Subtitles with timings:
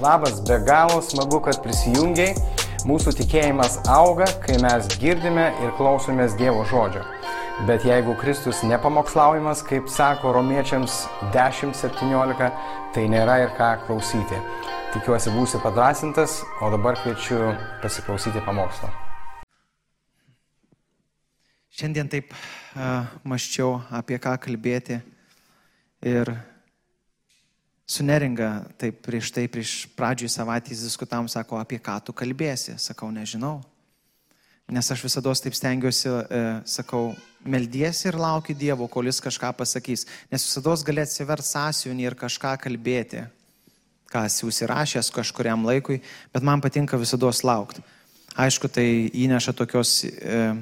[0.00, 2.36] Labas, be galo smagu, kad prisijungiai.
[2.86, 7.00] Mūsų tikėjimas auga, kai mes girdime ir klausomės Dievo žodžio.
[7.66, 11.00] Bet jeigu Kristus nepamokslaujamas, kaip sako romiečiams
[11.34, 12.50] 10.17,
[12.94, 14.38] tai nėra ir ką klausyti.
[14.92, 17.40] Tikiuosi būsi padrasintas, o dabar kviečiu
[17.82, 18.92] pasiklausyti pamokslo.
[21.74, 25.00] Šiandien taip uh, maščiau apie ką kalbėti
[26.06, 26.32] ir
[27.88, 32.76] su neringa, taip prieš tai, prieš pradžioj savaitės diskutavom, sako, apie ką tu kalbėsi.
[32.76, 33.62] Sakau, nežinau.
[34.68, 37.14] Nes aš visada taip stengiuosi, e, sakau,
[37.48, 40.04] meldiesi ir lauki Dievo, kol jis kažką pasakys.
[40.28, 43.24] Nes visada gali atsiver sąsiunį ir kažką kalbėti,
[44.12, 46.02] ką esi užsirašęs kažkuriam laikui,
[46.34, 47.80] bet man patinka visada laukti.
[48.36, 50.52] Aišku, tai įneša tokios e,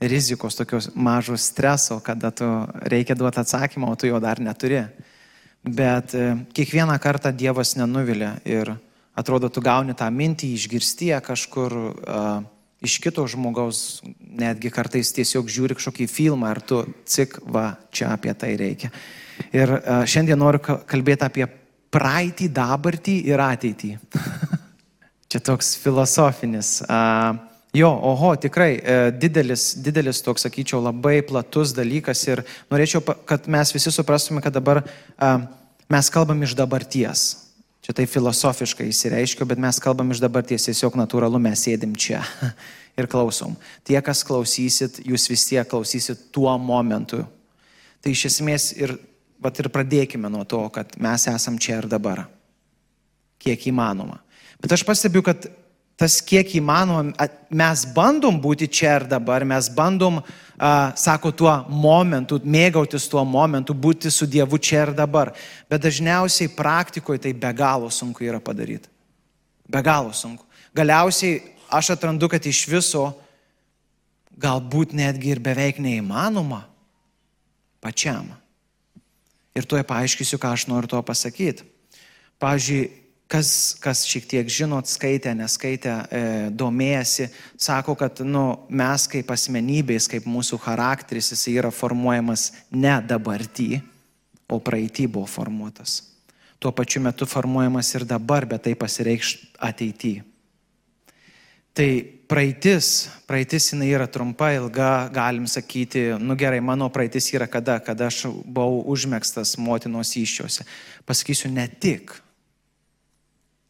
[0.00, 2.48] rizikos, tokios mažos streso, kada tu
[2.88, 4.86] reikia duoti atsakymą, o tu jo dar neturi.
[5.68, 8.72] Bet e, kiekvieną kartą Dievas nenuvilia ir
[9.18, 11.74] atrodo, tu gauni tą mintį, išgirstie kažkur.
[12.06, 12.46] Uh,
[12.78, 14.04] iš kito žmogaus,
[14.38, 18.92] netgi kartais tiesiog žiūri kažkokį filmą ir tu cik, va, čia apie tai reikia.
[19.50, 21.48] Ir uh, šiandien noriu kalbėti apie
[21.90, 23.92] praeitį, dabartį ir ateitį.
[25.30, 26.76] čia toks filosofinis.
[26.86, 27.34] Uh,
[27.74, 28.70] jo, oho, tikrai
[29.18, 34.84] didelis, didelis toks, sakyčiau, labai platus dalykas ir norėčiau, kad mes visi suprastume, kad dabar
[34.86, 35.48] uh,
[35.88, 37.26] mes kalbam iš dabarties.
[37.84, 42.20] Čia tai filosofiškai įsireiškiu, bet mes kalbam iš dabarties, tiesiog natūralu mes sėdim čia
[43.00, 43.54] ir klausom.
[43.86, 47.22] Tie, kas klausysit, jūs vis tiek klausysit tuo momentu.
[48.04, 48.92] Tai iš esmės ir,
[49.40, 52.26] vat ir pradėkime nuo to, kad mes esam čia ir dabar.
[53.40, 54.20] Kiek įmanoma.
[54.58, 55.46] Bet aš pastebiu, kad
[55.98, 62.38] tas kiek įmanoma, mes bandom būti čia ir dabar, mes bandom, uh, sako, tuo momentu,
[62.44, 65.32] mėgautis tuo momentu, būti su Dievu čia ir dabar.
[65.66, 68.86] Bet dažniausiai praktikoje tai be galo sunku yra padaryti.
[69.66, 70.46] Be galo sunku.
[70.74, 73.08] Galiausiai aš atrandu, kad iš viso
[74.38, 76.62] galbūt netgi ir beveik neįmanoma
[77.82, 78.30] pačiam.
[79.58, 81.66] Ir tuoj paaiškysiu, ką aš noriu to pasakyti.
[82.38, 82.86] Pavyzdžiui,
[83.28, 87.28] kas, kas šiek tiek žinot, skaitė, neskaitė, e, domėjasi,
[87.60, 93.82] sako, kad nu, mes kaip asmenybės, kaip mūsų charakteris, jis yra formuojamas ne dabartį,
[94.48, 96.00] o praeitį buvo formuotas.
[96.58, 100.24] Tuo pačiu metu formuojamas ir dabar, bet tai pasireikš ateityje.
[101.78, 101.90] Tai
[102.26, 108.08] praeitis, praeitis jinai yra trumpa, ilga, galim sakyti, nu gerai, mano praeitis yra kada, kada
[108.08, 110.66] aš buvau užmėgstas motinos iššiose.
[111.06, 112.16] Pasakysiu ne tik,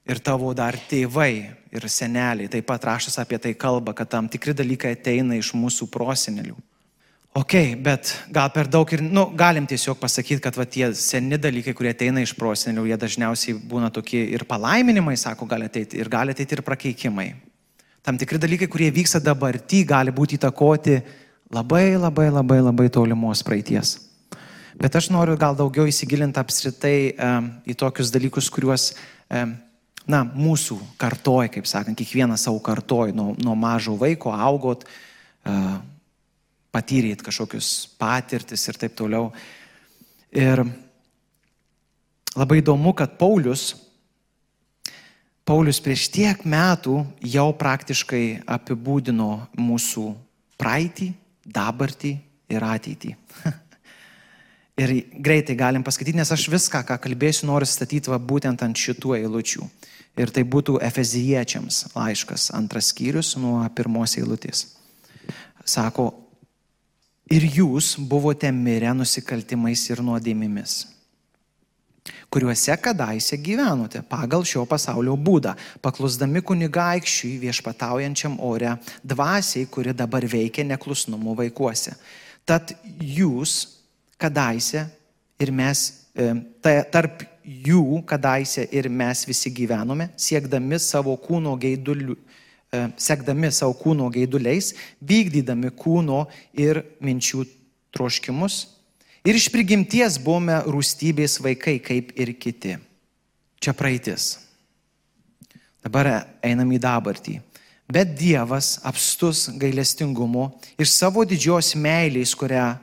[0.09, 1.33] ir tavo dar tėvai
[1.75, 2.49] ir seneliai.
[2.51, 6.57] Taip pat raštas apie tai kalba, kad tam tikri dalykai ateina iš mūsų prosenelių.
[7.39, 7.55] Ok,
[7.85, 11.93] bet gal per daug ir, nu, galim tiesiog pasakyti, kad va, tie seni dalykai, kurie
[11.93, 16.57] ateina iš prosenelių, jie dažniausiai būna tokie ir palaiminimai, sako, gali ateiti, ir gali ateiti
[16.57, 17.29] ir prakeikimai.
[18.03, 20.99] Tam tikri dalykai, kurie vyksta dabartį, gali būti įtakoti
[21.55, 23.99] labai, labai, labai, labai tolimos praeities.
[24.81, 28.93] Bet aš noriu gal daugiau įsigilinti apskritai um, į tokius dalykus, kuriuos
[29.29, 29.57] um,
[30.09, 34.87] na, mūsų kartoj, kaip sakant, kiekvienas savo kartoj, nuo, nuo mažo vaiko augot,
[36.75, 39.31] patyrėt kažkokius patirtis ir taip toliau.
[40.33, 40.65] Ir
[42.37, 43.75] labai įdomu, kad Paulius,
[45.49, 50.11] Paulius prieš tiek metų jau praktiškai apibūdino mūsų
[50.61, 51.13] praeitį,
[51.49, 52.11] dabartį
[52.53, 53.15] ir ateitį.
[54.83, 54.93] ir
[55.25, 59.69] greitai galim paskaityti, nes aš viską, ką kalbėsiu, noriu statyti va, būtent ant šitų eilučių.
[60.19, 64.65] Ir tai būtų Efeziečiams laiškas, antras skyrius nuo pirmos eilutės.
[65.69, 66.11] Sako,
[67.31, 70.79] ir jūs buvote mirę nusikaltimais ir nuodėmimis,
[72.33, 78.75] kuriuose kadaise gyvenote pagal šio pasaulio būdą, paklusdami kunigaikščiui viešpataujančiam ore,
[79.05, 81.95] dvasiai, kuri dabar veikia neklusnumo vaikuose.
[82.49, 82.73] Tad
[83.05, 83.61] jūs
[84.19, 84.87] kadaise
[85.39, 85.85] ir mes,
[86.17, 86.33] e,
[86.91, 92.17] tarp jų kadaise ir mes visi gyvenome, siekdami savo kūno gaidulių,
[92.73, 97.47] e, sekdami savo kūno gaiduliais, vykdydami kūno ir minčių
[97.97, 98.67] troškimus.
[99.25, 102.77] Ir iš prigimties buvome rūstybės vaikai, kaip ir kiti.
[103.59, 104.37] Čia praeitis.
[105.83, 107.39] Dabar einam į dabartį.
[107.89, 112.75] Bet Dievas apstus gailestingumu iš savo didžios meilės, kurią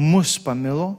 [0.00, 0.94] mus pamilo,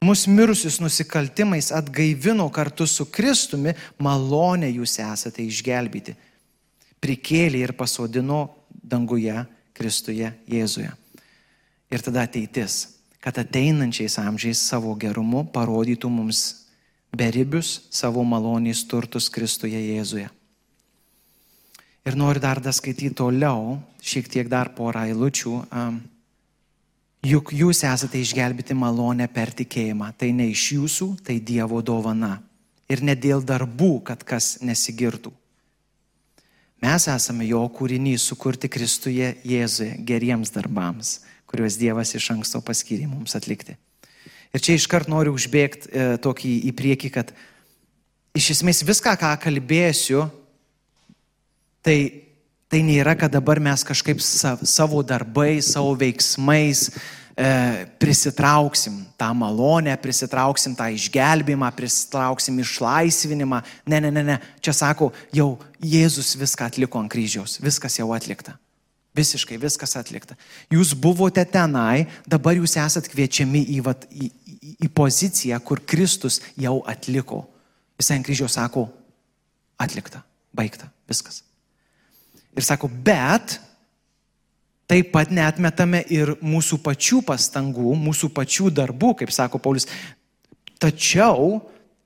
[0.00, 6.14] mus mirusius nusikaltimais atgaivino kartu su Kristumi, malonė jūs esate išgelbėti.
[7.02, 10.90] Prikėlė ir pasodino danguje Kristuje Jėzuje.
[11.88, 16.42] Ir tada ateitis, kad ateinančiais amžiais savo gerumu parodytų mums
[17.14, 20.28] beribius savo maloniais turtus Kristuje Jėzuje.
[22.08, 25.54] Ir noriu dar dar skaityti toliau, šiek tiek dar porą eilučių.
[25.68, 25.98] Um,
[27.26, 30.12] Juk jūs esate išgelbėti malonę per tikėjimą.
[30.18, 32.36] Tai ne iš jūsų, tai Dievo dovana.
[32.88, 35.32] Ir ne dėl darbų, kad kas nesigirtų.
[36.78, 41.18] Mes esame jo kūrinys sukurti Kristuje Jėzuje geriems darbams,
[41.50, 43.74] kuriuos Dievas iš anksto paskyrė mums atlikti.
[44.54, 47.32] Ir čia iškart noriu užbėgti e, tokį į priekį, kad
[48.38, 50.28] iš esmės viską, ką kalbėsiu,
[51.82, 52.27] tai,
[52.68, 60.76] tai nėra, kad dabar mes kažkaip savo darbais, savo veiksmais e, prisitrauksim tą malonę, prisitrauksim
[60.76, 63.62] tą išgelbimą, prisitrauksim išlaisvinimą.
[63.88, 64.38] Ne, ne, ne, ne.
[64.60, 68.58] Čia sako, jau Jėzus viską atliko ant kryžiaus, viskas jau atlikta.
[69.16, 70.36] Visiškai viskas atlikta.
[70.70, 76.42] Jūs buvote tenai, dabar jūs esat kviečiami į, vat, į, į, į poziciją, kur Kristus
[76.60, 77.46] jau atliko.
[77.98, 78.86] Jis ant kryžiaus sako,
[79.80, 80.22] atlikta,
[80.54, 81.47] baigta, viskas.
[82.58, 83.60] Ir sako, bet
[84.88, 89.86] taip pat netmetame ir mūsų pačių pastangų, mūsų pačių darbų, kaip sako Paulius.
[90.80, 91.58] Tačiau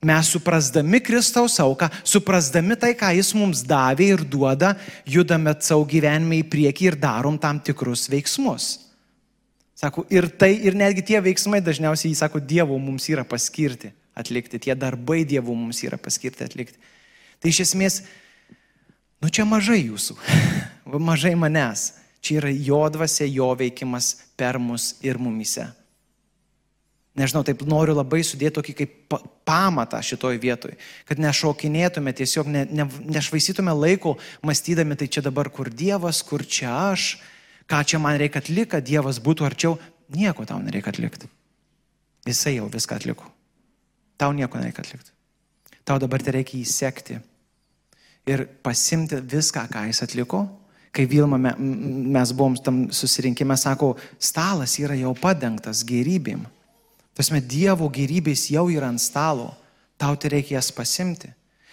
[0.02, 4.74] mes suprasdami Kristaus auką, suprasdami tai, ką Jis mums davė ir duoda,
[5.06, 8.74] judame savo gyvenime į priekį ir darom tam tikrus veiksmus.
[9.78, 14.60] Sako, ir tai, ir netgi tie veiksmai dažniausiai, jis sako, Dievo mums yra paskirti atlikti,
[14.60, 16.78] tie darbai Dievo mums yra paskirti atlikti.
[17.42, 18.02] Tai iš esmės,
[19.22, 20.18] nu čia mažai jūsų,
[21.10, 21.92] mažai manęs.
[22.22, 25.64] Čia yra jo dvasia, jo veikimas per mus ir mumise
[27.18, 29.16] nežinau, taip noriu labai sudėti tokį kaip
[29.48, 30.74] pamatą šitoj vietoj,
[31.08, 32.86] kad nešokinėtume, tiesiog ne, ne,
[33.16, 34.16] nešvaisytume laiko
[34.46, 37.16] mąstydami, tai čia dabar kur Dievas, kur čia aš,
[37.68, 39.76] ką čia man reikia atlikti, kad Dievas būtų arčiau,
[40.12, 41.28] nieko tau nereikia atlikti.
[42.28, 43.28] Jisai jau viską atliko.
[44.20, 45.12] Tau nieko nereikia atlikti.
[45.84, 47.18] Tau dabar tai reikia įsekti
[48.26, 50.46] ir pasimti viską, ką jis atliko.
[50.92, 56.44] Kai Vilma mes buvom tam susirinkime, sako, stalas yra jau padengtas gerybėm.
[57.16, 59.50] Tasme, Dievo gerybės jau yra ant stalo,
[60.00, 61.32] tau tai reikia jas pasimti.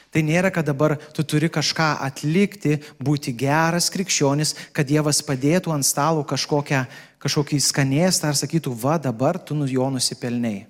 [0.10, 5.86] Tai nėra, kad dabar tu turi kažką atlikti, būti geras krikščionis, kad Dievas padėtų ant
[5.86, 6.86] stalo kažkokią,
[7.22, 10.64] kažkokį skanėstą ar sakytų, va dabar tu nu jo nusipelniai.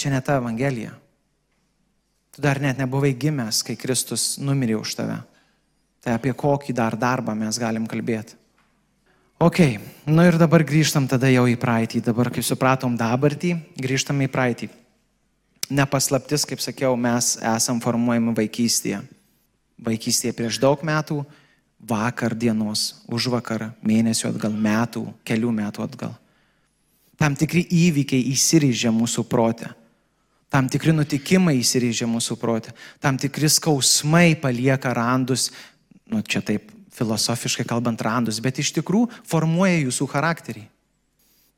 [0.00, 0.94] Čia ne ta Evangelija.
[2.34, 5.20] Tu dar net nebuvai gimęs, kai Kristus numirė už tave.
[6.02, 8.34] Tai apie kokį dar darbą mes galim kalbėti.
[9.38, 9.60] Ok,
[10.06, 12.02] nu ir dabar grįžtam tada jau į praeitį.
[12.06, 14.68] Dabar, kaip supratom dabartį, grįžtam į praeitį.
[15.74, 19.00] Nepaslaptis, kaip sakiau, mes esam formuojami vaikystėje.
[19.84, 21.22] Vaikystėje prieš daug metų,
[21.84, 26.14] vakar dienos, už vakar, mėnesio atgal, metų, kelių metų atgal.
[27.20, 29.70] Tam tikri įvykiai įsiryžė mūsų protę.
[30.54, 32.70] Tam tikri nutikimai įsiryžė mūsų protę.
[33.02, 35.48] Tam tikri skausmai palieka randus,
[36.06, 40.62] nu čia taip filosofiškai kalbant, randus, bet iš tikrųjų formuoja jūsų charakterį.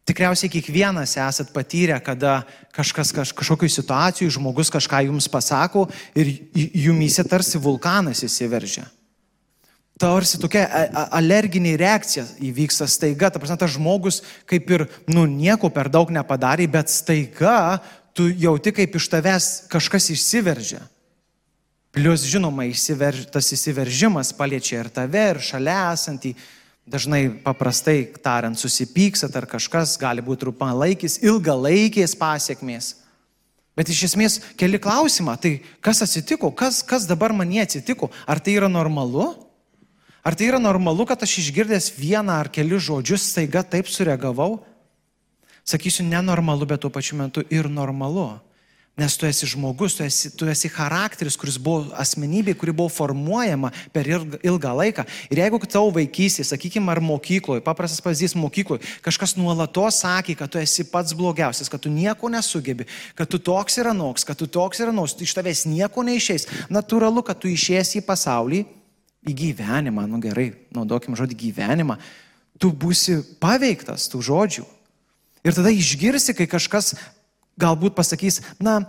[0.06, 7.24] Tikriausiai kiekvienas esat patyrę, kada kažkas kaž, kažkokiu situacijų žmogus kažką jums pasako ir jumyse
[7.26, 8.86] tarsi vulkanas įsiveržia.
[9.98, 10.62] Tarsi tokia
[11.16, 16.68] alerginė reakcija įvyksta staiga, ta prasme, tas žmogus kaip ir, nu, nieko per daug nepadarė,
[16.70, 17.80] bet staiga
[18.16, 20.82] tu jauti, kaip iš tavęs kažkas išsiveržia.
[21.96, 26.34] Plius, žinoma, įsiverž, tas įsiveržimas paliečia ir tave, ir šalia esantį.
[26.86, 32.92] Dažnai paprastai tariant, susipyksat ar kažkas gali būti trumpalaikis, ilgalaikės pasiekmės.
[33.76, 38.54] Bet iš esmės keli klausimą, tai kas atsitiko, kas, kas dabar man atsitiko, ar tai
[38.60, 39.34] yra normalu?
[40.26, 44.60] Ar tai yra normalu, kad aš išgirdęs vieną ar kelius žodžius staiga taip sureagavau?
[45.66, 48.36] Sakysiu, nenormalu, bet tuo pačiu metu ir normalu.
[48.96, 53.68] Nes tu esi žmogus, tu esi, tu esi charakteris, kuris buvo asmenybė, kuri buvo formuojama
[53.92, 55.04] per ilgą laiką.
[55.28, 60.62] Ir jeigu tavo vaikystė, sakykime, ar mokykloje, paprastas pavyzdys mokykloje, kažkas nuolatos sakė, kad tu
[60.62, 62.86] esi pats blogiausias, kad tu nieko nesugebi,
[63.18, 66.48] kad tu toks ir anoks, kad tu toks ir anoks, iš tavęs nieko neišeis.
[66.72, 68.62] Natūralu, kad tu išėsi į pasaulį,
[69.28, 71.98] į gyvenimą, nu gerai, naudokim žodį gyvenimą,
[72.56, 74.66] tu būsi paveiktas tų žodžių.
[75.46, 76.96] Ir tada išgirsi, kai kažkas
[77.60, 78.80] galbūt pasakys, na,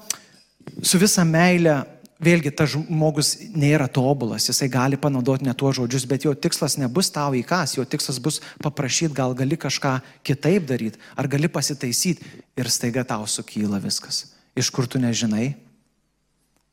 [0.81, 1.83] su visa meile,
[2.23, 7.11] vėlgi tas žmogus nėra tobulas, jisai gali panaudoti ne tuos žodžius, bet jo tikslas nebus
[7.13, 12.25] tau įkas, jo tikslas bus paprašyti, gal gali kažką kitaip daryti, ar gali pasitaisyti
[12.57, 14.25] ir staiga tau sukyla viskas.
[14.57, 15.53] Iš kur tu nežinai?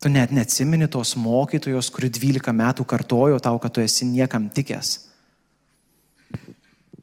[0.00, 4.97] Tu net neatsimeni tos mokytojos, kuri 12 metų kartojo tau, kad tu esi niekam tikęs.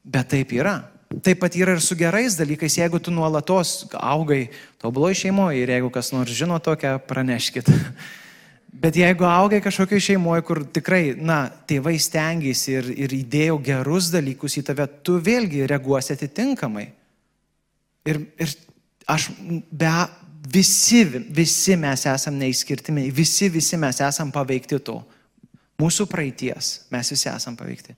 [0.02, 0.80] Bet taip yra.
[1.20, 4.46] Taip pat yra ir su gerais dalykais, jeigu tu nuolatos augai
[4.82, 7.70] tobuloje šeimoje ir jeigu kas nors žino tokią, praneškit.
[8.82, 14.56] Bet jeigu augai kažkokioje šeimoje, kur tikrai, na, tėvai stengiasi ir, ir įdėjo gerus dalykus
[14.58, 16.88] į tave, tu vėlgi reaguosi atitinkamai.
[18.10, 18.54] Ir, ir
[19.12, 19.28] aš
[19.70, 19.92] be,
[20.56, 24.98] visi, visi mes esame neįskirtimi, visi, visi mes esame paveikti to.
[25.82, 27.94] Mūsų praeities mes visi esame paveikti.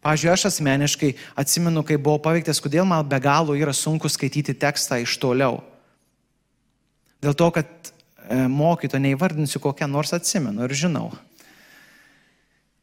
[0.00, 5.02] Pavyzdžiui, aš asmeniškai atsimenu, kai buvau paveiktas, kodėl man be galo yra sunku skaityti tekstą
[5.02, 5.60] iš toliau.
[7.20, 7.90] Dėl to, kad
[8.30, 11.08] E, mokyto, neįvardinsiu kokią nors atsimenu ir žinau.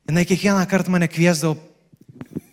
[0.07, 1.55] Jis kiekvieną kartą mane kviesdavo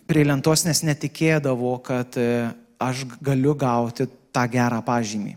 [0.07, 2.47] prie lentos, nes netikėdavo, kad e,
[2.79, 5.35] aš galiu gauti tą gerą pažymį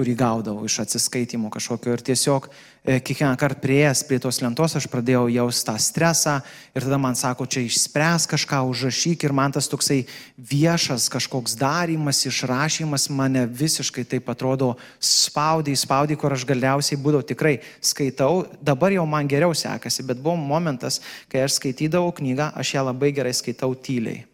[0.00, 1.92] kurį gaudavau iš atsiskaitimų kažkokio.
[1.92, 6.38] Ir tiesiog e, kiekvieną kartą prieėjęs prie tos lentos aš pradėjau jausti tą stresą
[6.72, 9.98] ir tada man sako, čia išspręs kažką, užrašyk ir man tas toksai
[10.38, 17.58] viešas kažkoks darimas, išrašymas mane visiškai taip atrodo spaudė, spaudė, kur aš galiausiai būdavau tikrai
[17.84, 22.86] skaitau, dabar jau man geriau sekasi, bet buvo momentas, kai aš skaitydavau knygą, aš ją
[22.88, 24.24] labai gerai skaitau tyliai.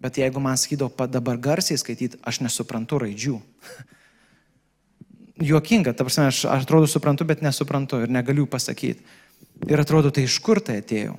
[0.00, 3.36] Bet jeigu man sakydavo dabar garsiai skaityti, aš nesuprantu raidžių.
[5.42, 9.04] juokinga, ta prasme, aš, aš atrodo suprantu, bet nesuprantu ir negaliu pasakyti.
[9.68, 11.16] Ir atrodo, tai iš kur tai atėjo?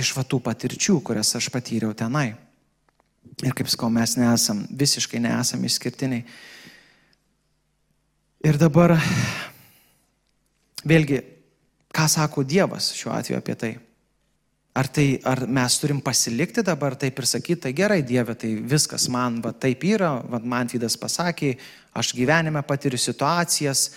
[0.00, 2.32] Iš va tų patirčių, kurias aš patyriau tenai.
[3.44, 6.24] Ir kaip sakau, mes nesam, visiškai nesam išskirtiniai.
[8.46, 8.94] Ir dabar,
[10.88, 11.20] vėlgi,
[11.92, 13.72] ką sako Dievas šiuo atveju apie tai?
[14.70, 19.08] Ar, tai, ar mes turim pasilikti dabar taip ir sakyti, tai gerai, Dieve, tai viskas
[19.10, 21.56] man, va taip yra, va man Vydas pasakė,
[21.98, 23.88] aš gyvenime patiriu situacijas,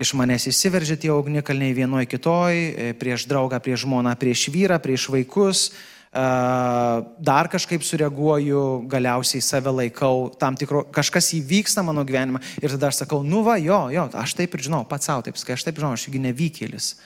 [0.00, 5.62] iš manęs įsiveržia tie ugnikalniai vienoje kitoje, prieš draugą, prieš žmoną, prieš vyrą, prieš vaikus,
[6.10, 13.04] dar kažkaip sureaguoju, galiausiai save laikau, tam tikro, kažkas įvyksta mano gyvenime ir tada aš
[13.04, 15.78] sakau, nu va, jo, jo, aš taip ir žinau, pats savo taip, kai aš taip
[15.78, 16.96] žinau, aš juk nevykėlis.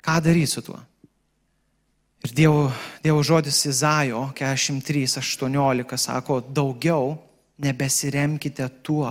[0.00, 0.80] Ką daryti su tuo?
[2.24, 2.72] Ir Dievo,
[3.04, 7.18] Dievo žodis Izaijo 43.18 sako, daugiau
[7.60, 9.10] nebesiremkite tuo,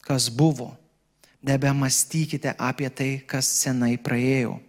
[0.00, 0.76] kas buvo,
[1.42, 4.60] nebemastykite apie tai, kas senai praėjo.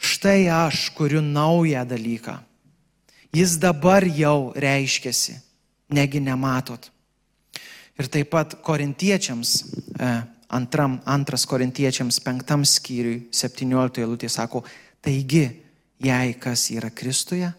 [0.00, 2.38] Štai aš kuriu naują dalyką.
[3.34, 5.34] Jis dabar jau reiškiasi,
[5.90, 6.90] negi nematot.
[7.98, 9.50] Ir taip pat korintiečiams,
[9.98, 10.12] e,
[10.48, 14.62] antram, antras korintiečiams penktam skyriui, 17 eilutė sako,
[15.02, 15.44] taigi
[16.00, 17.50] Jei kas yra Kristuje,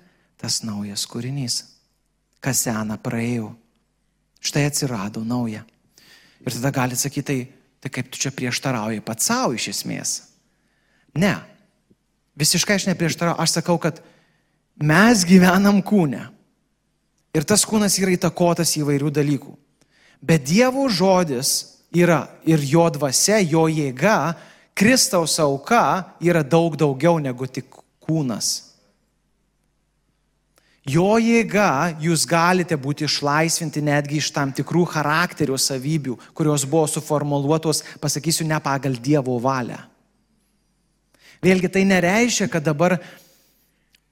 [0.41, 1.61] tas naujas kūrinys.
[2.41, 3.51] Kas sena praėjo.
[4.41, 5.61] Štai atsirado nauja.
[6.41, 7.39] Ir tada gali sakyti, tai,
[7.85, 10.15] tai kaip tu čia prieštarauji pats savo iš esmės.
[11.13, 11.35] Ne.
[12.41, 13.37] Visiškai aš neprieštarauju.
[13.43, 14.01] Aš sakau, kad
[14.81, 16.23] mes gyvenam kūne.
[17.37, 19.53] Ir tas kūnas yra įtakotas įvairių dalykų.
[20.21, 24.33] Bet Dievo žodis yra ir jo dvasia, jo jėga,
[24.73, 28.71] Kristaus auka yra daug daugiau negu tik kūnas.
[30.89, 37.83] Jo jėga jūs galite būti išlaisvinti netgi iš tam tikrų charakterio savybių, kurios buvo suformuoluotos,
[38.01, 39.77] pasakysiu, ne pagal Dievo valią.
[41.41, 42.97] Vėlgi tai nereiškia, kad dabar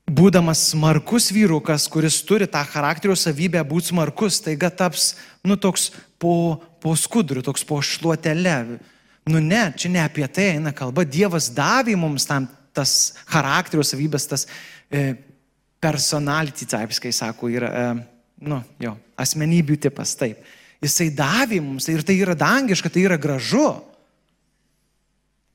[0.10, 5.16] būdamas smarkus vyrukas, kuris turi tą charakterio savybę būti smarkus, taiga taps,
[5.46, 5.90] nu, toks
[6.22, 8.80] po, po skudriu, toks po šluotelė.
[9.30, 11.06] Nu ne, čia ne apie tai eina kalba.
[11.06, 12.46] Dievas davė mums tam
[12.80, 12.96] tas
[13.30, 14.48] charakterio savybės, tas
[14.90, 15.12] e,
[15.84, 17.92] personality types, kai sako, yra, e,
[18.50, 20.42] nu, jo, asmenybių tipas, taip.
[20.80, 23.68] Jisai davė mums ir tai yra dangiška, tai yra gražu.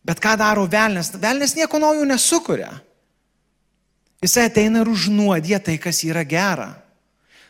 [0.05, 1.15] Bet ką daro velnės?
[1.17, 2.75] Velnės nieko naujo nesukuria.
[4.25, 6.75] Jisai ateina ir užnuodė tai, kas yra gera.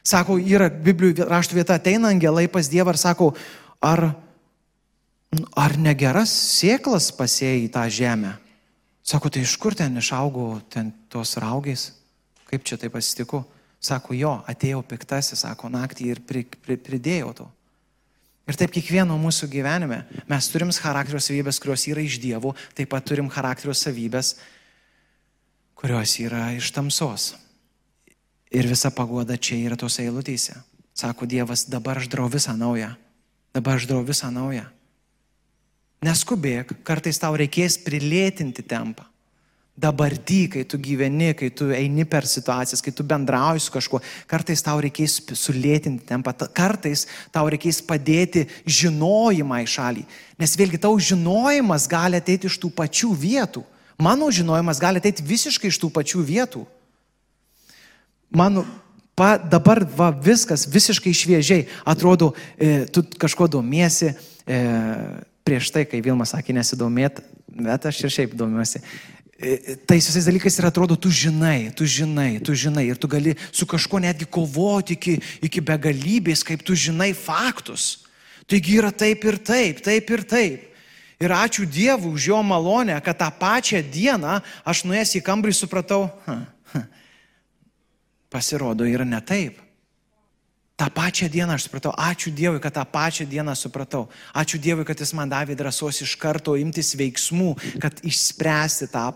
[0.07, 3.31] Sako, yra Biblijų raštų vieta, ateina angelai pas Dievą ir sako,
[3.83, 4.11] ar,
[5.59, 8.35] ar negeras sėklas pasėjai tą žemę?
[9.05, 11.91] Sako, tai iš kur ten išaugau ten tos raugės?
[12.49, 13.43] Kaip čia taip atsitiko?
[13.85, 17.49] Sako, jo, atėjo piktasis, sako, naktį ir pri, pri, pridėjau to.
[18.49, 23.05] Ir taip kiekvieno mūsų gyvenime mes turim charakterio savybės, kurios yra iš dievų, taip pat
[23.09, 24.35] turim charakterio savybės,
[25.77, 27.35] kurios yra iš tamsos.
[28.55, 30.57] Ir visa pagoda čia yra tos eilutėse.
[30.95, 32.93] Sako Dievas, dabar aš darau visą naują.
[33.57, 34.69] Dabar aš darau visą naują.
[36.05, 39.07] Neskubėk, kartais tau reikės prilėtinti tempą.
[39.75, 43.99] Dabartį, kai tu gyveni, kai tu eini per situacijas, kai tu bendrauji su kažkuo,
[44.31, 50.05] kartais tau reikės sulėtinti tempą, kartais tau reikės padėti žinojimą į šalį.
[50.39, 53.65] Nes vėlgi tau žinojimas gali ateiti iš tų pačių vietų.
[53.99, 56.65] Mano žinojimas gali ateiti visiškai iš tų pačių vietų.
[58.35, 58.67] Mano
[59.15, 61.69] Pa, dabar va, viskas visiškai šviežiai.
[61.87, 64.11] Atrodo, e, tu kažko domiesi.
[64.43, 64.59] E,
[65.45, 67.21] prieš tai, kai Vilma sakė nesidomėt,
[67.53, 68.81] bet aš ir šiaip domiuosi.
[69.35, 73.35] E, tais visais dalykais ir atrodo, tu žinai, tu žinai, tu žinai ir tu gali
[73.53, 78.07] su kažkuo netgi kovoti iki, iki begalybės, kaip tu žinai faktus.
[78.49, 80.71] Taigi yra taip ir taip, taip ir taip.
[81.23, 86.09] Ir ačiū Dievui už jo malonę, kad tą pačią dieną aš nuėjęs į kambarį supratau,
[86.27, 86.41] ha,
[86.73, 86.83] ha,
[88.33, 89.64] pasirodo, yra ne taip.
[90.75, 94.09] Ta pačią dieną aš supratau, ačiū Dievui, kad tą pačią dieną supratau.
[94.35, 99.13] Ačiū Dievui, kad Jis man davė drąsos iš karto imtis veiksmų, kad išspręsti tą.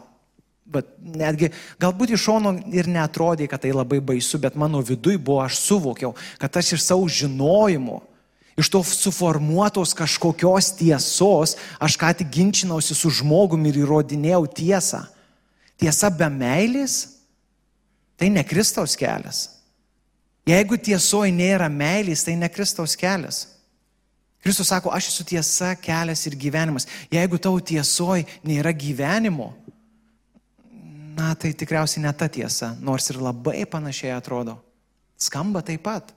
[0.68, 1.50] Bet netgi
[1.80, 6.12] galbūt iš šono ir netrodė, kad tai labai baisu, bet mano vidui buvo, aš suvokiau,
[6.38, 8.02] kad aš iš savo žinojimo,
[8.60, 15.06] iš to suformuotos kažkokios tiesos, aš ką tik ginčinausi su žmogumi ir įrodinėjau tiesą.
[15.78, 17.18] Tiesa be meilės
[18.18, 19.46] Tai ne Kristaus kelias.
[20.48, 23.44] Jeigu tiesoji nėra meilės, tai ne Kristaus kelias.
[24.40, 26.86] Kristus sako, aš esu tiesa, kelias ir gyvenimas.
[27.12, 29.50] Jeigu tau tiesoji nėra gyvenimo,
[31.18, 34.56] na tai tikriausiai ne ta tiesa, nors ir labai panašiai atrodo.
[35.18, 36.14] Skamba taip pat.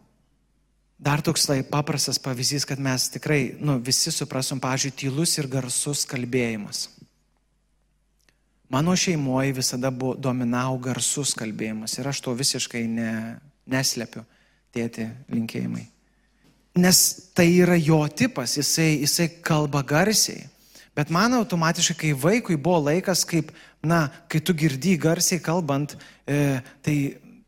[1.02, 6.06] Dar toks tai paprastas pavyzdys, kad mes tikrai, nu, visi suprasom, pažiūrėjau, tylus ir garsus
[6.06, 6.86] kalbėjimas.
[8.72, 13.16] Mano šeimoje visada buvo dominau garsus kalbėjimas ir aš to visiškai ne,
[13.72, 14.24] neslepiu,
[14.76, 15.88] tėti linkėjimai.
[16.80, 17.00] Nes
[17.36, 20.46] tai yra jo tipas, jisai, jisai kalba garsiai.
[20.96, 23.52] Bet man automatiškai, kai vaikui buvo laikas, kaip,
[23.84, 25.96] na, kai tu girdi garsiai kalbant,
[26.28, 26.96] e, tai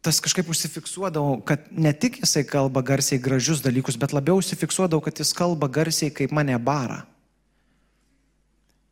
[0.03, 5.20] tas kažkaip užsifiksuodavau, kad ne tik jisai kalba garsiai gražius dalykus, bet labiau užsifiksuodavau, kad
[5.20, 7.06] jis kalba garsiai kaip mane bara.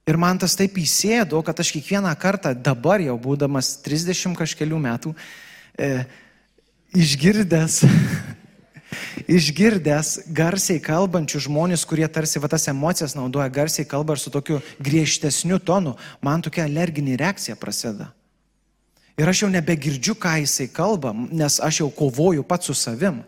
[0.07, 5.13] Ir man tas taip įsėdo, kad aš kiekvieną kartą dabar jau būdamas 30 kažkelių metų,
[5.77, 5.91] e,
[6.95, 7.81] išgirdęs,
[9.37, 14.61] išgirdęs garsiai kalbančių žmonės, kurie tarsi va tas emocijas naudoja garsiai kalba ir su tokiu
[14.83, 18.11] griežtesniu tonu, man tokia alerginė reakcija prasideda.
[19.19, 23.21] Ir aš jau nebegirdžiu, ką jisai kalba, nes aš jau kovoju pats su savim.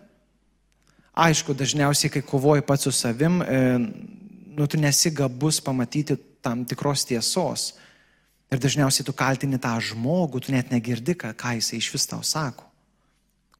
[1.13, 3.59] Aišku, dažniausiai, kai kovoji pats su savim, e,
[4.57, 7.73] nu, tu nesi gabus pamatyti tam tikros tiesos.
[8.49, 12.23] Ir dažniausiai tu kaltini tą žmogų, tu net negirdi, ką, ką jisai iš vis tau
[12.25, 12.72] sako.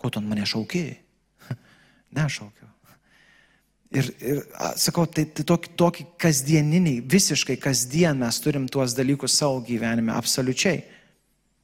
[0.03, 0.97] Ko tu mane šaukiai?
[2.17, 2.67] Nešaukiu.
[3.93, 4.39] Ir, ir
[4.81, 10.81] sakau, tai, tai tokį, tokį kasdieniniai, visiškai kasdien mes turim tuos dalykus savo gyvenime, absoliučiai.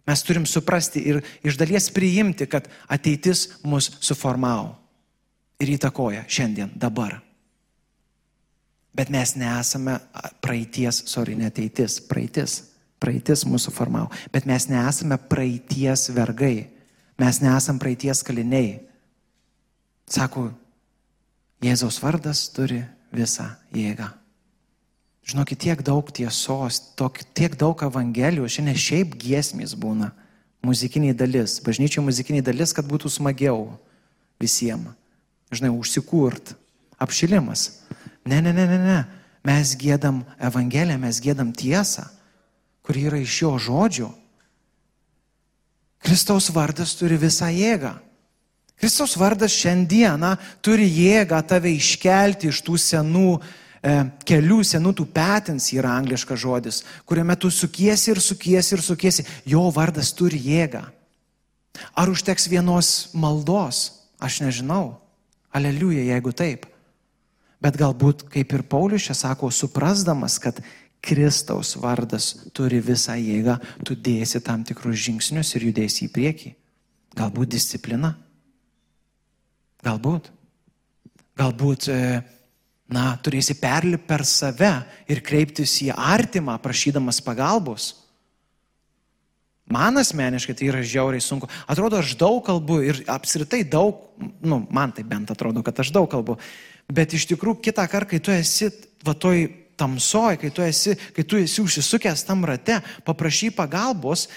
[0.08, 4.76] Mes turim suprasti ir iš dalies priimti, kad ateitis mus suformavo
[5.60, 7.18] ir įtakoja šiandien, dabar.
[8.96, 9.98] Bet mes nesame
[10.42, 12.64] praeities, sorry, neteitis, praeitis.
[13.00, 14.10] Praeitis mūsų formavo.
[14.34, 16.68] Bet mes nesame praeities vergai.
[17.20, 18.80] Mes nesame praeities kaliniai.
[20.10, 20.50] Sako,
[21.60, 22.80] Jėzaus vardas turi
[23.12, 24.08] visą jėgą.
[25.30, 30.14] Žinokit, tiek daug tiesos, tok, tiek daug evangelijų, šiandien šiaip giesmės būna.
[30.66, 33.68] Muzikiniai dalis, bažnyčių muzikiniai dalis, kad būtų smagiau
[34.42, 34.96] visiems.
[35.52, 36.54] Žinai, užsikurt,
[37.02, 37.82] apšilimas.
[38.26, 38.98] Ne, ne, ne, ne, ne.
[39.46, 42.06] Mes gėdam Evangeliją, mes gėdam tiesą,
[42.86, 44.10] kuri yra iš jo žodžių.
[46.04, 47.98] Kristaus vardas turi visą jėgą.
[48.80, 55.68] Kristaus vardas šiandieną turi jėgą tave iškelti iš tų senų e, kelių, senų tų petins
[55.76, 59.28] yra angliškas žodis, kuriame tu sukiesi ir sukiesi ir sukiesi.
[59.44, 60.86] Jo vardas turi jėgą.
[61.96, 64.00] Ar užteks vienos maldos?
[64.20, 65.00] Aš nežinau.
[65.56, 66.66] Aleliuja, jeigu taip.
[67.60, 70.62] Bet galbūt, kaip ir Paulius čia sako, suprasdamas, kad
[71.02, 73.56] Kristaus vardas turi visą jėgą,
[73.88, 76.52] tu dėsi tam tikrus žingsnius ir judėsi į priekį.
[77.20, 78.14] Galbūt disciplina.
[79.86, 80.28] Galbūt.
[81.40, 82.20] Galbūt, e,
[82.92, 84.74] na, turėsi perlipti per save
[85.08, 87.94] ir kreiptis į artimą, prašydamas pagalbos.
[89.70, 91.48] Man asmeniškai tai yra žiauriai sunku.
[91.70, 94.02] Atrodo, aš daug kalbu ir apskritai daug,
[94.42, 96.40] nu, man tai bent atrodo, kad aš daug kalbu,
[96.90, 98.72] Bet iš tikrųjų kitą kartą, kai tu esi
[99.06, 99.46] va toj
[99.80, 104.28] tamsoj, kai tu esi, kai tu esi užsisukęs tam rate, paprašy pagalbos,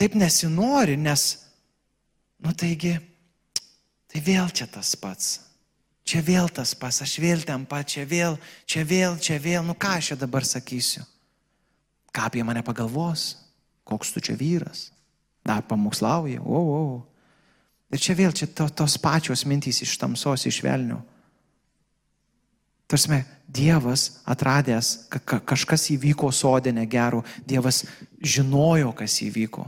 [0.00, 1.26] taip nesinori, nes,
[2.42, 2.96] nu taigi,
[4.10, 5.38] tai vėl čia tas pats.
[6.02, 8.34] Čia vėl tas pats, aš vėl ten pat, čia vėl,
[8.66, 11.04] čia vėl, čia vėl, nu ką aš čia dabar sakysiu?
[12.12, 13.36] Ką apie mane pagalvos?
[13.86, 14.90] Koks tu čia vyras?
[15.46, 16.40] Dar pamokslauji?
[16.42, 16.82] O, o.
[17.92, 20.98] Ir čia vėl čia to, tos pačios mintys iš tamsos, iš velnių.
[22.92, 27.86] Tarsi Dievas atradęs, ka kažkas įvyko sodė negerų, Dievas
[28.20, 29.64] žinojo, kas įvyko.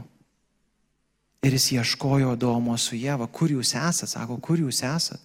[1.45, 5.21] Ir jis ieškojo Adomo su Jėva, kur jūs esate, sako, kur jūs esate.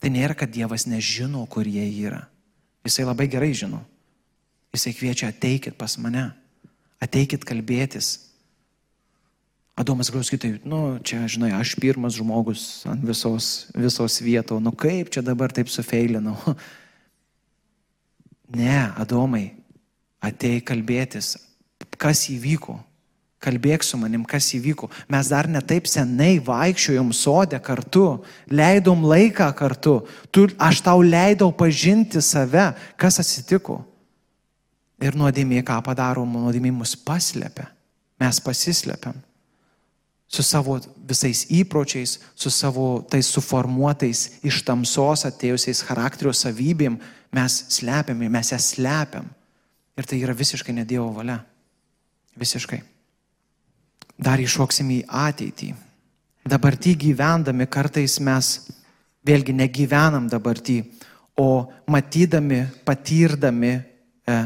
[0.00, 2.26] Tai nėra, kad Dievas nežino, kur jie yra.
[2.84, 3.80] Jisai labai gerai žino.
[4.76, 6.26] Jisai kviečia ateikit pas mane,
[7.00, 8.18] ateikit kalbėtis.
[9.80, 15.08] Adomas gal sakytų, nu, čia, žinai, aš pirmas žmogus ant visos, visos vietos, nu kaip
[15.12, 16.36] čia dabar taip sufeilinau.
[18.52, 19.54] Ne, Adomai,
[20.20, 21.34] atei kalbėtis,
[22.00, 22.76] kas įvyko,
[23.44, 24.88] kalbėk su manim, kas įvyko.
[25.12, 29.98] Mes dar netaip senai vaikščiojom sodė kartu, leidom laiką kartu,
[30.32, 33.82] tu, aš tau leidau pažinti save, kas atsitiko.
[35.02, 37.66] Ir nuodėmė, ką padarom, nuodėmė mus paslėpia,
[38.20, 39.16] mes pasislepiam.
[40.34, 46.96] Su savo visais įpročiais, su savo tais suformuotais iš tamsos atėjusiais charakterio savybėm,
[47.34, 49.28] mes slepiam, mes jas slepiam.
[49.94, 51.38] Ir tai yra visiškai ne Dievo valia.
[52.38, 52.82] Visiškai
[54.16, 55.72] dar iššoksim į ateitį.
[56.44, 58.54] Dabartį gyvendami kartais mes
[59.24, 60.82] vėlgi negyvenam dabartį,
[61.40, 63.82] o matydami, patirdami e,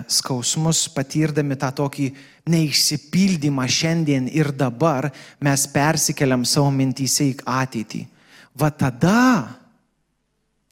[0.09, 2.07] skausmus, patirdami tą tokį
[2.49, 5.11] neišsipildymą šiandien ir dabar,
[5.45, 8.07] mes persikeliam savo mintyse į ateitį.
[8.59, 9.19] Va tada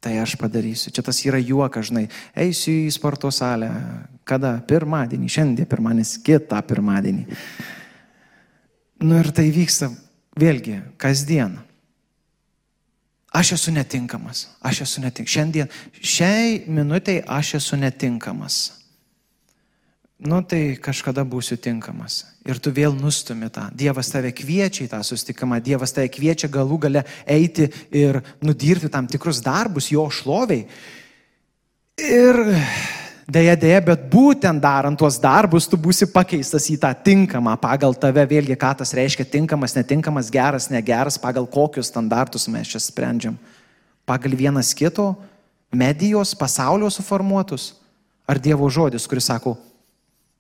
[0.01, 0.93] tai aš padarysiu.
[0.95, 2.07] Čia tas yra juokas, žinai,
[2.37, 3.71] eisiu į sporto salę.
[4.27, 4.57] Kada?
[4.67, 7.39] Pirmadienį, šiandien pirmadienis, kitą pirmadienį.
[9.07, 9.91] Nu ir tai vyksta
[10.39, 11.59] vėlgi kasdien.
[13.37, 15.35] Aš esu netinkamas, aš esu netinkamas.
[15.35, 18.61] Šiandien, šiai minutiai aš esu netinkamas.
[20.17, 22.23] Nu tai kažkada būsiu tinkamas.
[22.49, 23.67] Ir tu vėl nustumi tą.
[23.77, 29.09] Dievas tave kviečia į tą sustikimą, Dievas tave kviečia galų gale eiti ir nudirti tam
[29.11, 30.65] tikrus darbus jo šloviai.
[32.01, 32.41] Ir
[33.27, 38.23] Deja, deja, bet būtent darant tuos darbus, tu būsi pakeistas į tą tinkamą pagal tave,
[38.23, 43.35] vėlgi, ką tas reiškia tinkamas, netinkamas, geras, negeras, pagal kokius standartus mes čia sprendžiam.
[44.07, 45.09] Pagal vienas kito,
[45.75, 47.73] medijos, pasaulio suformuotus,
[48.31, 49.57] ar Dievo žodis, kuris sako,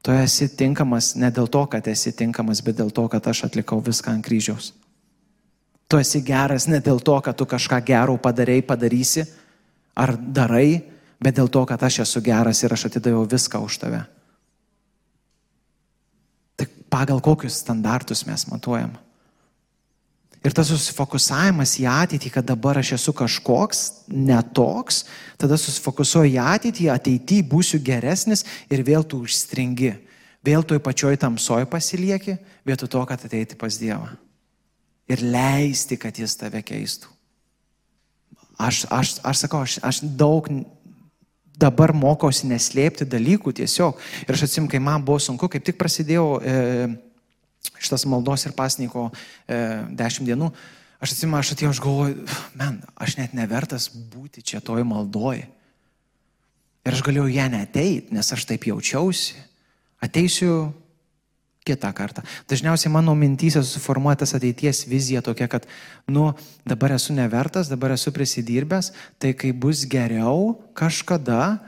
[0.02, 3.80] tu esi tinkamas ne dėl to, kad esi tinkamas, bet dėl to, kad aš atlikau
[3.84, 4.72] viską ant kryžiaus.
[5.86, 9.26] Tu esi geras ne dėl to, kad tu kažką gero padarėjai, padarysi,
[9.94, 10.82] ar darai,
[11.22, 14.02] bet dėl to, kad aš esu geras ir aš atidaviau viską už tave.
[16.56, 18.96] Tai pagal kokius standartus mes matuojam?
[20.46, 25.02] Ir tas susifokusavimas į ateitį, kad dabar aš esu kažkoks, netoks,
[25.40, 29.96] tada susifokusuoju į ateitį, ateityje būsiu geresnis ir vėl tu užstringi.
[30.46, 32.36] Vėl toj pačioj tamsoj pasilieki,
[32.68, 34.12] vietoj to, kad ateiti pas Dievą.
[35.10, 37.10] Ir leisti, kad Jis tave keistų.
[38.56, 40.46] Aš, aš, aš sakau, aš, aš daug
[41.58, 43.98] dabar mokausi neslėpti dalykų tiesiog.
[44.28, 46.54] Ir aš atsim, kai man buvo sunku, kaip tik prasidėjo e,
[47.78, 49.58] šitas maldos ir pasniko e,
[49.98, 50.50] dešimt dienų,
[51.02, 55.44] aš atsimenu, aš atėjau, aš galvoju, men, aš net nevertas būti čia toj maldoj.
[56.86, 59.40] Ir aš galėjau ją neteit, nes aš taip jaučiausi.
[60.04, 60.70] Ateisiu
[61.66, 62.22] kitą kartą.
[62.46, 65.66] Dažniausiai mano mintysė susiformuoja tas ateities vizija tokia, kad,
[66.06, 66.28] nu,
[66.68, 71.58] dabar esu nevertas, dabar esu prisidirbęs, tai kai bus geriau kažkada,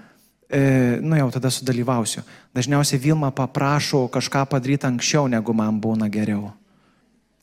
[0.50, 2.24] e, nu jau tada sudalyvausiu.
[2.56, 6.52] Dažniausiai Vilma paprašo kažką padaryti anksčiau, negu man būna geriau.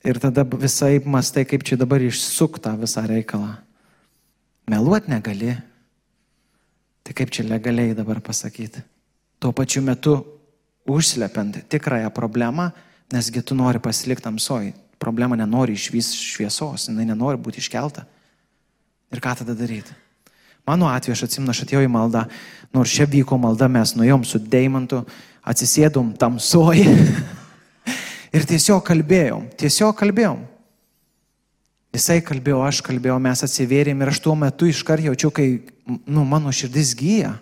[0.05, 3.55] Ir tada visai mastai, kaip čia dabar išsuktą visą reikalą.
[4.69, 5.55] Meluot negali.
[7.05, 8.81] Tai kaip čia legaliai dabar pasakyti?
[9.41, 10.17] Tuo pačiu metu
[10.89, 12.71] užslepiant tikrąją problemą,
[13.13, 14.73] nesgi tu nori pasilikti tamsoj.
[15.01, 18.05] Problema nenori išvys šviesos, jinai nenori būti iškelta.
[19.13, 19.93] Ir ką tada daryti?
[20.65, 22.25] Mano atveju aš atsimenu, aš atėjau į maldą,
[22.73, 25.03] nors čia vyko malda, mes nuėjom su Deimantu,
[25.45, 26.81] atsisėdom tamsoj
[28.35, 30.41] ir tiesiog kalbėjom, tiesiog kalbėjom.
[31.95, 35.47] Jisai kalbėjo, aš kalbėjau, mes atsivėrėm ir aš tuo metu iškart jaučiu, kai
[35.85, 37.35] nu, mano širdis gyja.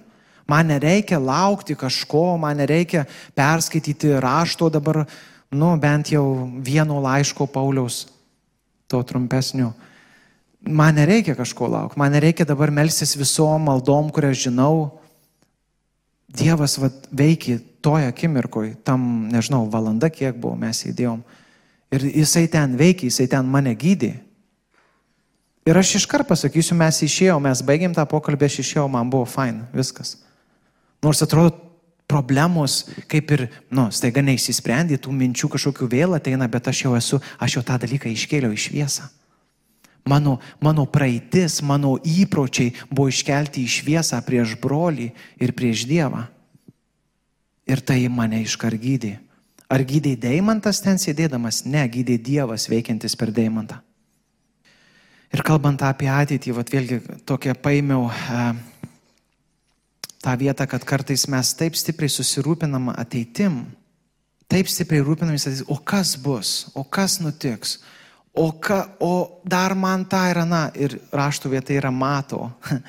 [0.45, 5.05] Man nereikia laukti kažko, man nereikia perskaityti rašto dabar,
[5.49, 6.25] nu, bent jau
[6.61, 8.03] vieno laiško Pauliaus,
[8.91, 9.71] to trumpesnio.
[10.63, 14.99] Man nereikia kažko laukti, man nereikia dabar melsis visom maldom, kurias žinau.
[16.33, 21.19] Dievas vat, veikia toje akimirkoje, tam, nežinau, valanda kiek buvo, mes įdėjom.
[21.93, 24.15] Ir jisai ten veikia, jisai ten mane gydė.
[25.67, 29.61] Ir aš iškart pasakysiu, mes išėjome, mes baigėm tą pokalbį, aš išėjau, man buvo fain,
[29.75, 30.17] viskas.
[31.03, 31.59] Nors atrodo,
[32.07, 37.19] problemos kaip ir, nu, staiga neįsisprendė, tų minčių kažkokių vėl ateina, bet aš jau esu,
[37.39, 39.07] aš jau tą dalyką iškėliau į šviesą.
[40.03, 46.25] Mano, mano praeitis, mano įpročiai buvo iškelti į šviesą prieš brolį ir prieš Dievą.
[47.63, 49.15] Ir tai mane iškargydė.
[49.71, 51.63] Ar gydai deimantas ten sėdėdamas?
[51.65, 53.79] Ne, gydai Dievas veikiantis per deimantą.
[55.33, 58.43] Ir kalbant apie ateitį, vat vėlgi tokia paėmiau e,
[60.21, 63.63] tą vietą, kad kartais mes taip stipriai susirūpinam ateitim,
[64.51, 67.79] taip stipriai rūpinamės ateitim, o kas bus, o kas nutiks,
[68.33, 72.49] o, ka, o dar man tą ir aną, ir raštų vieta yra mato.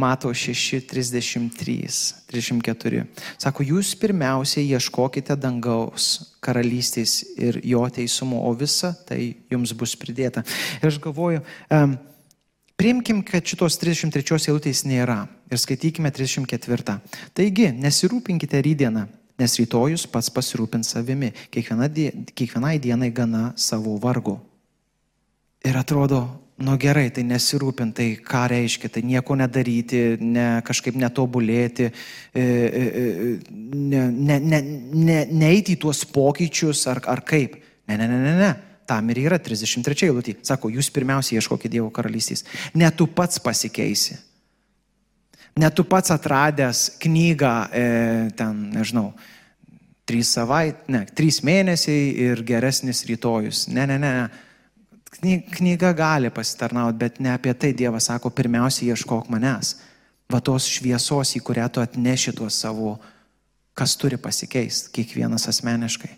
[0.00, 1.88] Mato 6, 33,
[2.30, 3.02] 34.
[3.36, 6.06] Sako, jūs pirmiausiai ieškokite dangaus
[6.40, 10.40] karalystės ir jo teisumo, o visa tai jums bus pridėta.
[10.80, 11.42] Ir aš galvoju,
[11.76, 11.98] um,
[12.80, 16.96] priimkim, kad šitos 33 eilutės nėra ir skaitykime 34.
[17.36, 19.04] Taigi, nesirūpinkite rydieną,
[19.42, 21.90] nes rytojus pats pasirūpins savimi, Kiekviena,
[22.32, 24.38] kiekvienai dienai gana savo vargo.
[25.64, 26.22] Ir atrodo,
[26.64, 31.90] nu gerai, tai nesirūpintai, ką reiškia, tai nieko nedaryti, ne, kažkaip netobulėti,
[32.32, 37.58] e, e, e, ne, ne, ne, ne, į tuos pokyčius ar, ar kaip.
[37.88, 38.50] Ne, ne, ne, ne, ne.
[38.88, 40.34] Tam ir yra 33 eilutė.
[40.42, 42.42] Sako, jūs pirmiausia ieškokite Dievo karalystės.
[42.74, 44.16] Ne tu pats pasikeisi.
[45.60, 47.84] Ne tu pats atradęs knygą, e,
[48.36, 49.10] ten, nežinau,
[50.08, 53.68] trys savaitės, ne, trys mėnesiai ir geresnis rytojus.
[53.70, 54.48] Ne, ne, ne, ne
[55.10, 59.74] Knyga gali pasitarnauti, bet ne apie tai Dievas sako, pirmiausia ieškok manęs.
[60.30, 62.94] Va tos šviesos, į kurią tu atneši tuos savo,
[63.74, 66.12] kas turi pasikeisti, kiekvienas asmeniškai.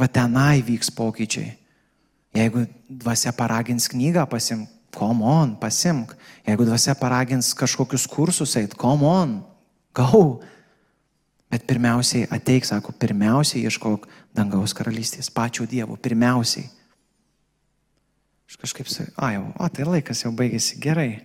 [0.00, 1.52] Va tenai vyks pokyčiai.
[2.34, 6.16] Jeigu dvasia paragins knygą, pasimk, come on, pasimk.
[6.48, 9.36] Jeigu dvasia paragins kažkokius kursus eit, come on,
[9.94, 10.40] go.
[11.52, 16.66] Bet pirmiausiai ateik, sako, pirmiausiai ieškok dangaus karalystės, pačio Dievo, pirmiausiai.
[18.54, 18.86] Aš kažkaip
[19.18, 21.24] a jau, o tai laikas jau baigėsi gerai.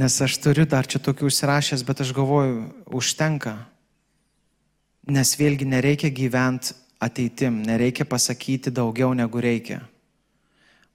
[0.00, 3.52] Nes aš turiu dar čia tokių užsirašęs, bet aš galvoju, užtenka.
[5.12, 6.72] Nes vėlgi nereikia gyventi
[7.04, 9.82] ateitim, nereikia pasakyti daugiau negu reikia.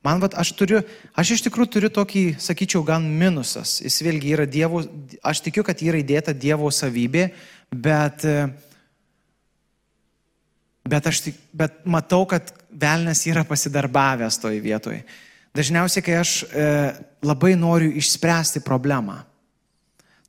[0.04, 0.82] Man, vat, aš turiu,
[1.16, 3.78] aš iš tikrųjų turiu tokį, sakyčiau, gan minusas.
[3.86, 4.82] Jis vėlgi yra Dievo,
[5.24, 7.30] aš tikiu, kad yra įdėta Dievo savybė,
[7.72, 8.26] bet,
[10.84, 15.00] bet aš tik, bet matau, kad velnas yra pasidarbavęs toj vietoj.
[15.54, 16.64] Dažniausiai, kai aš e,
[17.22, 19.20] labai noriu išspręsti problemą,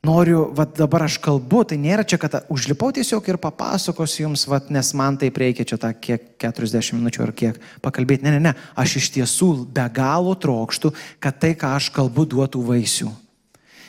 [0.04, 4.60] noriu, va dabar aš kalbu, tai nėra čia, kad užlipau tiesiog ir papasakosiu jums, va,
[4.68, 8.26] nes man taip reikia čia tą kiek 40 minučių ar kiek pakalbėti.
[8.28, 10.92] Ne, ne, ne, aš iš tiesų be galo trokštų,
[11.24, 13.08] kad tai, ką aš kalbu, duotų vaisių.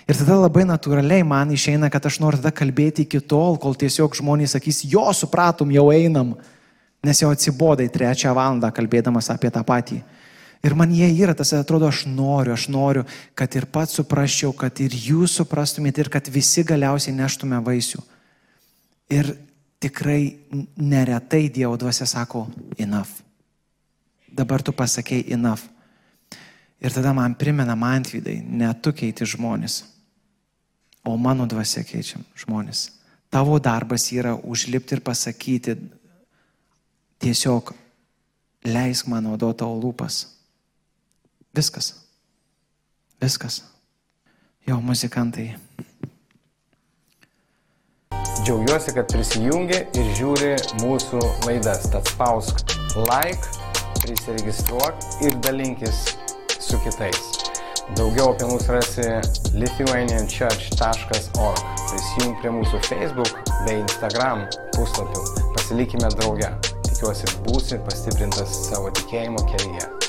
[0.07, 4.15] Ir tada labai natūraliai man išeina, kad aš noriu tada kalbėti iki tol, kol tiesiog
[4.15, 6.37] žmonės sakys, jo, supratom, jau einam,
[7.03, 10.03] nes jau atsibodai trečią valandą kalbėdamas apie tą patį.
[10.65, 13.04] Ir man jie yra, tas atrodo, aš noriu, aš noriu,
[13.38, 18.01] kad ir pats suprasčiau, kad ir jūs suprastumėte ir kad visi galiausiai neštume vaisių.
[19.13, 19.30] Ir
[19.84, 20.34] tikrai
[20.82, 22.47] neretai Dievo dvasia sako,
[22.82, 23.21] enough.
[24.25, 25.69] Dabar tu pasakėjai enough.
[26.82, 29.84] Ir tada man primena man atvydai, ne tu keiti žmonės,
[31.06, 32.88] o mano dvasia keičiam žmonės.
[33.30, 35.78] Tavo darbas yra užlipti ir pasakyti,
[37.21, 37.75] tiesiog
[38.65, 40.23] leisk man naudoti tavo lūpas
[41.55, 41.93] Viskas.
[43.21, 43.63] Viskas.
[44.67, 45.55] Jo muzikantai.
[48.45, 50.51] Džiaugiuosi, kad prisijungi ir žiūri
[50.83, 51.87] mūsų laidas.
[51.93, 52.55] Tad spausk
[53.07, 53.47] like,
[54.03, 54.93] prisiregistruok
[55.25, 55.97] ir dalinkis
[56.59, 57.21] su kitais.
[57.95, 59.05] Daugiau apie mus rasi
[59.55, 61.61] lithuanianchurch.org.
[61.85, 63.33] Prisijung prie mūsų Facebook
[63.67, 64.43] bei Instagram
[64.75, 65.21] puslapių.
[65.55, 66.51] Pasilikime drauge.
[66.89, 70.04] Tikiuosi būsi pastiprintas savo tikėjimo kelyje.